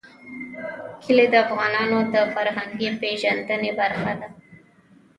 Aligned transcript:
کلي 1.03 1.25
د 1.29 1.35
افغانانو 1.45 1.97
د 2.13 2.15
فرهنګي 2.33 2.89
پیژندنې 3.01 3.71
برخه 3.79 4.11
ده. 4.19 4.29